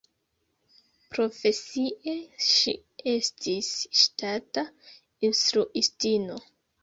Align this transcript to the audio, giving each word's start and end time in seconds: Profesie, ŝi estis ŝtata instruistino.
Profesie, 1.15 2.13
ŝi 2.45 2.73
estis 3.13 3.69
ŝtata 4.01 4.63
instruistino. 5.29 6.41